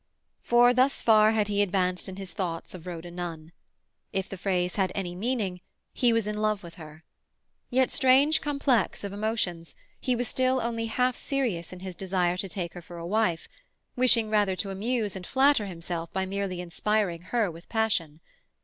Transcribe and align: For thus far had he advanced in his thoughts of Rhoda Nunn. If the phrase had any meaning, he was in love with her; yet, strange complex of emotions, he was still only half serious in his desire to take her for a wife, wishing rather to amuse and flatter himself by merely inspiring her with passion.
For 0.41 0.73
thus 0.73 1.03
far 1.03 1.33
had 1.33 1.47
he 1.47 1.61
advanced 1.61 2.09
in 2.09 2.15
his 2.15 2.33
thoughts 2.33 2.73
of 2.73 2.87
Rhoda 2.87 3.11
Nunn. 3.11 3.51
If 4.11 4.27
the 4.27 4.35
phrase 4.35 4.75
had 4.75 4.91
any 4.95 5.13
meaning, 5.13 5.61
he 5.93 6.11
was 6.11 6.25
in 6.25 6.41
love 6.41 6.63
with 6.63 6.73
her; 6.73 7.03
yet, 7.69 7.91
strange 7.91 8.41
complex 8.41 9.03
of 9.03 9.13
emotions, 9.13 9.75
he 9.99 10.15
was 10.15 10.27
still 10.27 10.59
only 10.59 10.87
half 10.87 11.15
serious 11.15 11.71
in 11.71 11.81
his 11.81 11.95
desire 11.95 12.37
to 12.37 12.49
take 12.49 12.73
her 12.73 12.81
for 12.81 12.97
a 12.97 13.05
wife, 13.05 13.47
wishing 13.95 14.31
rather 14.31 14.55
to 14.55 14.71
amuse 14.71 15.15
and 15.15 15.27
flatter 15.27 15.67
himself 15.67 16.11
by 16.11 16.25
merely 16.25 16.61
inspiring 16.61 17.21
her 17.21 17.51
with 17.51 17.69
passion. 17.69 18.21